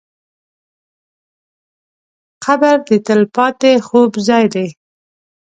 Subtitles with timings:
[2.43, 4.67] قبر د تل پاتې خوب ځای دی.